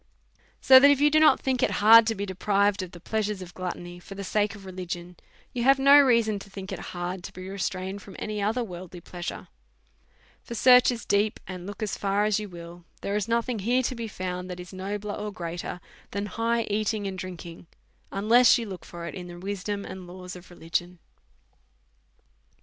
So 0.61 0.79
that, 0.79 0.89
if 0.89 0.99
you 0.99 1.11
do 1.11 1.19
not 1.19 1.39
think 1.41 1.61
it 1.61 1.69
hard 1.69 2.07
to 2.07 2.15
be 2.15 2.25
deprived 2.25 2.81
of 2.81 2.89
the 2.89 2.99
pleasures 2.99 3.43
of 3.43 3.53
gluttony 3.53 3.99
for 3.99 4.15
the 4.15 4.23
sake 4.23 4.55
of 4.55 4.65
religion, 4.65 5.15
you 5.53 5.63
have 5.63 5.77
no 5.77 5.99
reason 5.99 6.39
to 6.39 6.49
think 6.49 6.71
it 6.71 6.79
hard 6.89 7.23
to 7.23 7.31
be 7.31 7.47
restrained 7.47 8.01
from 8.01 8.15
any 8.17 8.41
other 8.41 8.63
worldly 8.63 8.99
pleasure; 8.99 9.47
for 10.41 10.55
search 10.55 10.89
as 10.89 11.05
deep, 11.05 11.39
and 11.47 11.67
look 11.67 11.83
as 11.83 11.99
far 11.99 12.25
as 12.25 12.39
you 12.39 12.49
will, 12.49 12.83
there 13.01 13.15
is 13.15 13.27
nothing 13.27 13.59
here 13.59 13.83
to 13.83 13.93
be 13.93 14.07
found 14.07 14.49
that 14.49 14.59
is 14.59 14.73
nobler 14.73 15.13
or 15.13 15.31
greater 15.31 15.79
than 16.09 16.25
high 16.25 16.63
eating 16.63 17.05
and 17.05 17.19
drinking, 17.19 17.67
unless 18.11 18.57
you 18.57 18.65
look 18.65 18.83
for 18.83 19.05
it 19.05 19.13
in 19.13 19.27
the 19.27 19.37
wisdom 19.37 19.85
and 19.85 20.07
laws 20.07 20.35
of 20.35 20.49
religion. 20.49 20.97